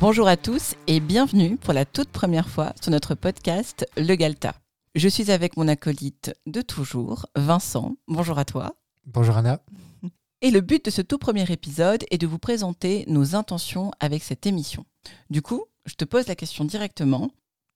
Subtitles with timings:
[0.00, 4.54] Bonjour à tous et bienvenue pour la toute première fois sur notre podcast Le Galta.
[4.94, 7.96] Je suis avec mon acolyte de toujours, Vincent.
[8.08, 8.76] Bonjour à toi.
[9.04, 9.60] Bonjour Anna.
[10.40, 14.22] Et le but de ce tout premier épisode est de vous présenter nos intentions avec
[14.22, 14.86] cette émission.
[15.28, 17.30] Du coup, je te pose la question directement.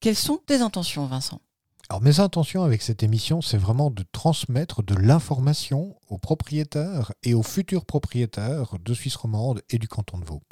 [0.00, 1.40] Quelles sont tes intentions, Vincent?
[1.88, 7.32] Alors mes intentions avec cette émission, c'est vraiment de transmettre de l'information aux propriétaires et
[7.32, 10.42] aux futurs propriétaires de Suisse romande et du canton de Vaud.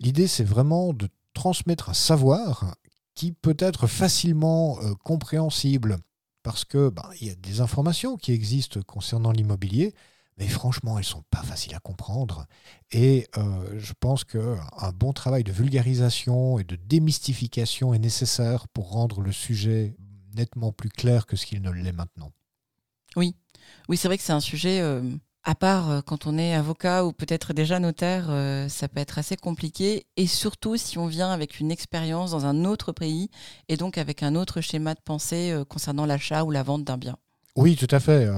[0.00, 2.76] L'idée, c'est vraiment de transmettre un savoir
[3.14, 5.98] qui peut être facilement euh, compréhensible
[6.42, 9.94] parce que ben, il y a des informations qui existent concernant l'immobilier,
[10.36, 12.46] mais franchement, elles sont pas faciles à comprendre.
[12.90, 18.90] Et euh, je pense qu'un bon travail de vulgarisation et de démystification est nécessaire pour
[18.90, 19.96] rendre le sujet
[20.34, 22.32] nettement plus clair que ce qu'il ne l'est maintenant.
[23.16, 23.36] Oui,
[23.88, 25.02] oui, c'est vrai que c'est un sujet euh,
[25.44, 29.18] à part euh, quand on est avocat ou peut-être déjà notaire, euh, ça peut être
[29.18, 30.06] assez compliqué.
[30.16, 33.30] Et surtout si on vient avec une expérience dans un autre pays
[33.68, 36.96] et donc avec un autre schéma de pensée euh, concernant l'achat ou la vente d'un
[36.96, 37.16] bien.
[37.56, 38.28] Oui, tout à fait.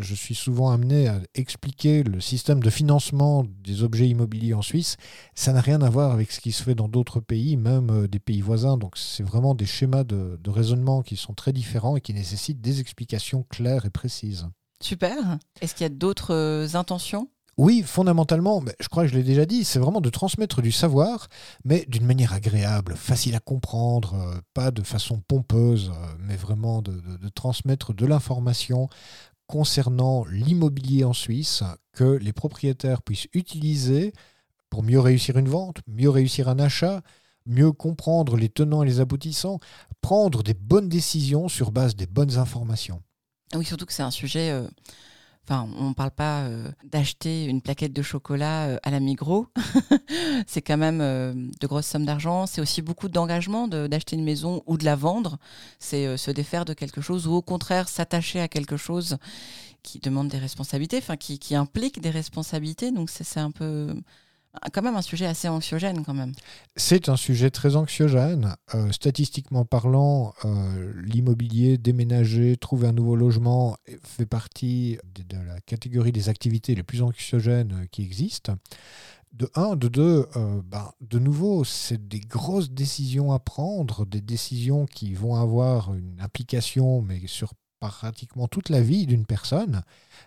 [0.00, 4.96] je suis souvent amené à expliquer le système de financement des objets immobiliers en Suisse.
[5.34, 8.18] Ça n'a rien à voir avec ce qui se fait dans d'autres pays, même des
[8.18, 8.78] pays voisins.
[8.78, 12.80] Donc c'est vraiment des schémas de raisonnement qui sont très différents et qui nécessitent des
[12.80, 14.48] explications claires et précises.
[14.82, 15.38] Super.
[15.60, 17.28] Est-ce qu'il y a d'autres euh, intentions?
[17.58, 21.28] Oui, fondamentalement, je crois que je l'ai déjà dit, c'est vraiment de transmettre du savoir,
[21.64, 26.80] mais d'une manière agréable, facile à comprendre, euh, pas de façon pompeuse, euh, mais vraiment
[26.80, 27.00] de,
[27.34, 28.88] transmettre de l'information
[29.46, 34.14] concernant l'immobilier en Suisse que les propriétaires puissent utiliser
[34.70, 37.02] pour mieux réussir une vente, mieux réussir un achat,
[37.44, 39.60] mieux comprendre les tenants et les aboutissants,
[40.00, 43.02] prendre des bonnes décisions sur base des bonnes informations.
[43.54, 44.50] Oui, surtout que c'est un sujet.
[44.50, 44.66] Euh,
[45.44, 49.46] enfin, on ne parle pas euh, d'acheter une plaquette de chocolat euh, à la Migros.
[50.46, 52.46] c'est quand même de grosses sommes d'argent.
[52.46, 55.38] C'est aussi beaucoup d'engagement d'acheter une maison ou de la vendre.
[55.78, 59.18] C'est se défaire de quelque chose ou au contraire s'attacher à quelque chose
[59.82, 62.92] qui demande des responsabilités, enfin qui, qui implique des responsabilités.
[62.92, 63.94] Donc c'est un peu
[64.72, 66.32] quand même un sujet assez anxiogène quand même.
[66.76, 68.56] C'est un sujet très anxiogène.
[68.74, 76.12] Euh, statistiquement parlant, euh, l'immobilier, déménager, trouver un nouveau logement fait partie de, la catégorie
[76.12, 78.54] des activités les plus anxiogènes qui existent.
[79.32, 84.20] De un, de deux, euh, ben, de nouveau, c'est des grosses décisions à prendre, des
[84.20, 87.54] décisions qui vont avoir une application, mais sur
[87.90, 89.82] pratiquement toute la vie d'une personne.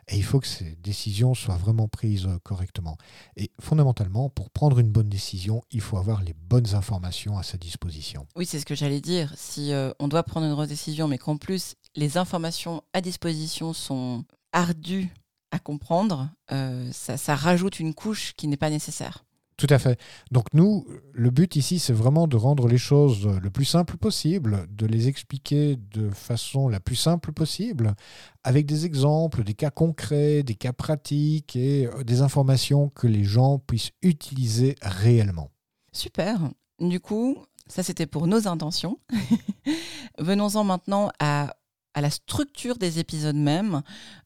[0.07, 2.97] Et il faut que ces décisions soient vraiment prises euh, correctement.
[3.37, 7.57] Et fondamentalement, pour prendre une bonne décision, il faut avoir les bonnes informations à sa
[7.57, 8.27] disposition.
[8.35, 9.33] Oui, c'est ce que j'allais dire.
[9.37, 14.25] Si euh, on doit prendre une décision, mais qu'en plus les informations à disposition sont
[14.51, 15.13] ardues
[15.51, 19.23] à comprendre, euh, ça, ça rajoute une couche qui n'est pas nécessaire.
[19.57, 19.97] Tout à fait.
[20.31, 24.67] Donc nous, le but ici, c'est vraiment de rendre les choses le plus simple possible,
[24.69, 27.95] de les expliquer de façon la plus simple possible,
[28.43, 33.23] avec des exemples, des cas concrets, des cas pratiques et euh, des informations que les
[33.23, 35.51] gens puissent utiliser réellement.
[35.93, 36.37] Super.
[36.81, 37.37] Du coup,
[37.67, 38.99] ça c'était pour nos intentions.
[40.19, 41.55] Venons-en maintenant à,
[41.93, 43.83] à la structure des épisodes même.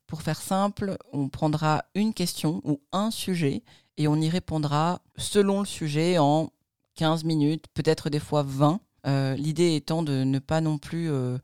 [0.07, 3.61] Pour faire simple, on prendra une question ou un sujet
[3.99, 6.51] et on y répondra selon le sujet en
[6.95, 8.79] 15 minutes, peut-être des fois 20.
[9.05, 11.37] Euh, l'idée étant de ne pas non plus euh,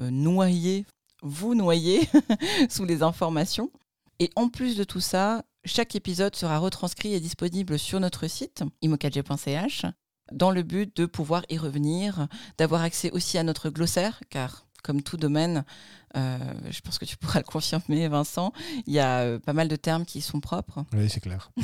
[0.00, 0.86] euh, noyer,
[1.22, 2.08] vous noyer
[2.68, 3.70] sous les informations.
[4.18, 8.62] Et en plus de tout ça, chaque épisode sera retranscrit et disponible sur notre site
[8.82, 9.86] imokadg.ch
[10.32, 15.02] dans le but de pouvoir y revenir, d'avoir accès aussi à notre glossaire, car comme
[15.02, 15.64] tout domaine,
[16.14, 18.52] je pense que tu pourras le confirmer, Vincent,
[18.86, 20.84] il y a pas mal de termes qui sont propres.
[20.92, 21.50] Oui, c'est clair.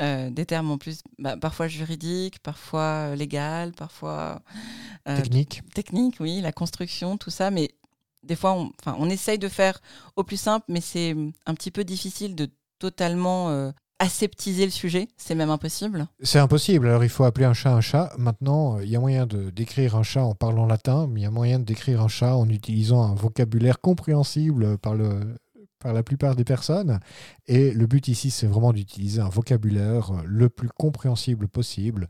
[0.00, 2.80] Euh, des termes en plus, bah, parfois juridiques, parfois
[3.10, 4.42] euh, légales, parfois.
[5.08, 5.62] Euh, techniques.
[5.74, 7.50] Technique, oui, la construction, tout ça.
[7.50, 7.70] Mais
[8.22, 9.80] des fois, on, on essaye de faire
[10.16, 11.14] au plus simple, mais c'est
[11.46, 15.08] un petit peu difficile de totalement aseptiser le sujet.
[15.16, 16.08] C'est même impossible.
[16.22, 16.88] C'est impossible.
[16.88, 18.12] Alors, il faut appeler un chat un chat.
[18.18, 21.26] Maintenant, il y a moyen de décrire un chat en parlant latin, mais il y
[21.26, 25.36] a moyen de décrire un chat en utilisant un vocabulaire compréhensible par le
[25.78, 27.00] par la plupart des personnes.
[27.46, 32.06] Et le but ici, c'est vraiment d'utiliser un vocabulaire euh, le plus compréhensible possible,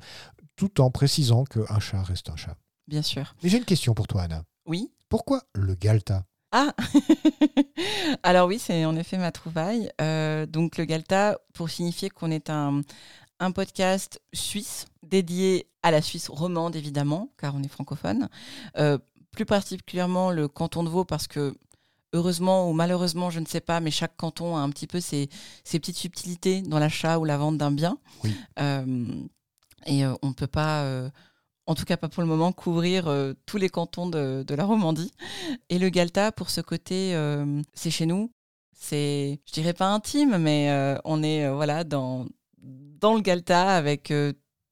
[0.57, 2.57] tout en précisant qu'un chat reste un chat.
[2.89, 3.35] Bien sûr.
[3.43, 4.43] Mais j'ai une question pour toi, Anna.
[4.67, 4.91] Oui.
[5.09, 6.25] Pourquoi le Galta?
[6.53, 6.75] Ah
[8.23, 9.91] Alors oui, c'est en effet ma trouvaille.
[10.01, 12.83] Euh, donc le Galta, pour signifier qu'on est un,
[13.39, 18.29] un podcast suisse dédié à la Suisse romande, évidemment, car on est francophone.
[18.77, 18.99] Euh,
[19.31, 21.55] plus particulièrement le canton de Vaud, parce que
[22.13, 25.29] heureusement ou malheureusement, je ne sais pas, mais chaque canton a un petit peu ses,
[25.65, 27.99] petites subtilités dans l'achat ou la vente d'un bien.
[28.59, 29.07] Euh,
[29.87, 30.85] Et on ne peut pas
[31.71, 33.09] en tout cas pas pour le moment, couvrir
[33.47, 35.13] tous les cantons de, la Romandie.
[35.69, 37.17] Et le Galta, pour ce côté,
[37.75, 38.33] c'est chez nous.
[38.73, 40.69] C'est, je dirais pas intime, mais
[41.05, 42.27] on est voilà dans,
[42.59, 44.13] dans le Galta avec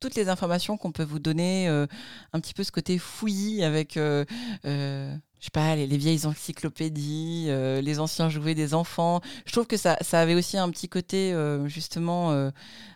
[0.00, 3.96] toutes les informations qu'on peut vous donner, un petit peu ce côté fouillis avec
[5.40, 9.20] je sais pas, les, vieilles encyclopédies, euh, les anciens jouets des enfants.
[9.46, 12.50] Je trouve que ça, ça avait aussi un petit côté euh, justement euh,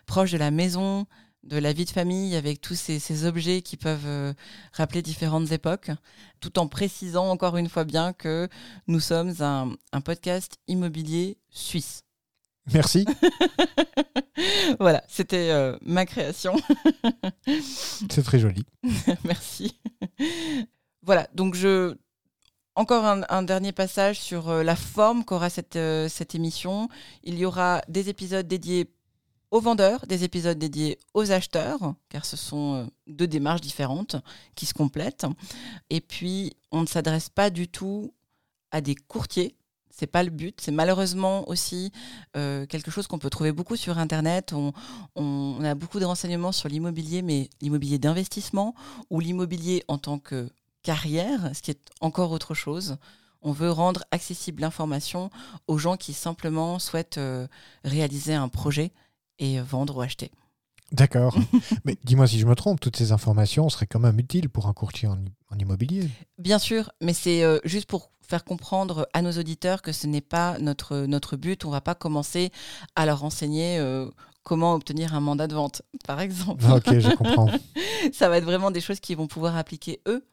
[0.05, 1.05] proche de la maison,
[1.43, 4.33] de la vie de famille, avec tous ces, objets qui peuvent
[4.71, 5.91] rappeler différentes époques,
[6.39, 8.47] tout en précisant encore une fois bien que
[8.87, 12.03] nous sommes un, un podcast immobilier suisse.
[12.73, 13.05] Merci.
[14.79, 15.51] voilà, c'était
[15.81, 16.55] ma création.
[18.09, 18.65] C'est très joli.
[19.23, 19.77] Merci.
[21.01, 21.97] Voilà, donc je
[22.75, 26.89] encore un, dernier passage sur euh, la forme qu'aura cette, euh, cette émission.
[27.23, 28.89] Il y aura des épisodes dédiés
[29.53, 34.15] aux vendeurs, des épisodes dédiés aux acheteurs, car ce sont euh, deux démarches différentes
[34.55, 35.27] qui se complètent.
[35.91, 38.13] Et puis, on ne s'adresse pas du tout
[38.71, 39.55] à des courtiers.
[39.91, 40.59] C'est pas le but.
[40.59, 41.91] C'est malheureusement aussi
[42.33, 44.51] quelque chose qu'on peut trouver beaucoup sur Internet.
[44.53, 44.73] On,
[45.13, 48.73] on a beaucoup de renseignements sur l'immobilier, mais l'immobilier d'investissement
[49.11, 50.49] ou l'immobilier en tant que
[50.81, 52.97] carrière, ce qui est encore autre chose.
[53.43, 55.29] On veut rendre accessible l'information
[55.67, 57.47] aux gens qui simplement souhaitent euh,
[57.83, 58.93] réaliser un projet
[59.39, 60.31] et vendre ou acheter.
[60.93, 61.35] D'accord.
[61.85, 64.73] Mais dis-moi si je me trompe, toutes ces informations seraient quand même utiles pour un
[64.73, 65.17] courtier en,
[65.59, 66.09] immobilier.
[66.39, 70.19] Bien sûr, mais c'est euh, juste pour faire comprendre à nos auditeurs que ce n'est
[70.19, 71.63] pas notre, notre but.
[71.65, 72.51] On ne va pas commencer
[72.95, 74.09] à leur enseigner euh,
[74.41, 76.65] comment obtenir un mandat de vente, par exemple.
[76.65, 77.51] ok, je comprends.
[78.13, 80.25] Ça va être vraiment des choses qu'ils vont pouvoir appliquer eux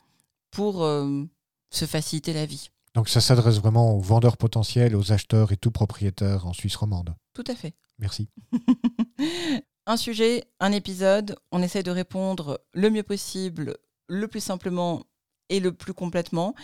[0.51, 1.25] pour euh,
[1.71, 2.71] se faciliter la vie.
[2.95, 7.15] Donc ça s'adresse vraiment aux vendeurs potentiels, aux acheteurs et tout propriétaire en Suisse romande.
[7.35, 7.75] Tout à fait.
[7.99, 8.29] Merci.
[9.87, 13.77] un sujet, un épisode, on essaie de répondre le mieux possible,
[14.09, 15.05] le plus simplement
[15.49, 16.55] et le plus complètement.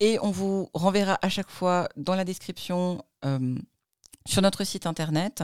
[0.00, 3.58] Et on vous renverra à chaque fois dans la description euh,
[4.26, 5.42] sur notre site internet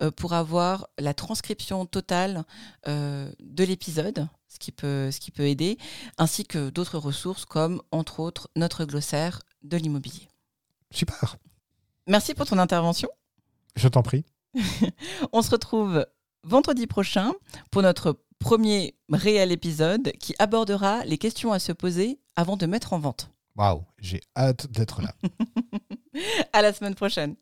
[0.00, 2.44] euh, pour avoir la transcription totale
[2.86, 5.78] de l'épisode ce qui peut, ce qui peut aider,
[6.18, 10.28] ainsi que d'autres ressources comme, entre autres, notre glossaire de l'immobilier.
[10.90, 11.36] Super.
[12.06, 13.08] Merci pour ton intervention.
[13.76, 14.24] Je t'en prie.
[15.32, 16.06] On se retrouve
[16.44, 17.32] vendredi prochain
[17.70, 22.92] pour notre premier réel épisode qui abordera les questions à se poser avant de mettre
[22.92, 23.30] en vente.
[23.56, 25.12] Waouh, j'ai hâte d'être là.
[26.52, 27.36] à la semaine prochaine.